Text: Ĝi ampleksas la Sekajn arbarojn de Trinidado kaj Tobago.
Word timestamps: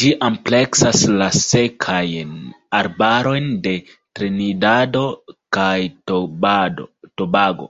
Ĝi 0.00 0.08
ampleksas 0.24 0.98
la 1.14 1.24
Sekajn 1.36 2.36
arbarojn 2.80 3.48
de 3.64 3.72
Trinidado 4.18 5.02
kaj 5.58 5.74
Tobago. 6.12 7.68